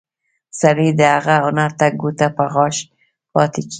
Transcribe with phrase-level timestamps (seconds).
[0.61, 2.75] سړی د هغه هنر ته ګوته په غاښ
[3.33, 3.69] پاتې کېږي.